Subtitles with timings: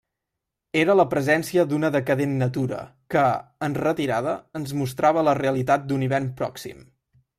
[0.83, 2.79] Era la presència d'una decadent natura
[3.15, 3.25] que,
[3.67, 6.83] en retirada, ens mostrava la realitat d'un hivern pròxim.